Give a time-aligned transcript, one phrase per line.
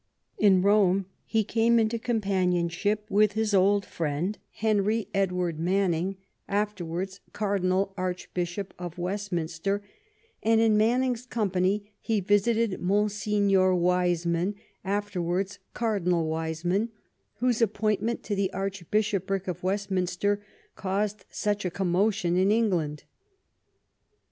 [0.39, 7.67] In Rome he came into companionship with his old friend Henry Edward Manning, afterwards Cardi
[7.67, 9.83] nal Archbishop of Westminster,
[10.41, 16.89] and in Manning's company he visited Monsignor Wiseman, after wards Cardinal Wiseman,
[17.35, 20.43] whose appointment to the Archbishopric of Westminster
[20.75, 23.03] caused such a commotion in England.